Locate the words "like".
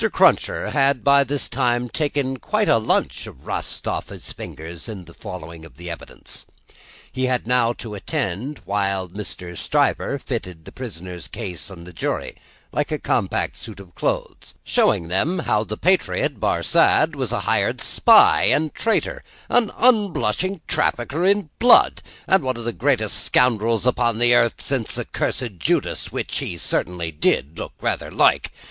12.71-12.91, 28.09-28.51